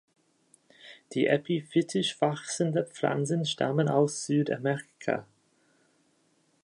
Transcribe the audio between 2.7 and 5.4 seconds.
Pflanzen stammen aus Südamerika.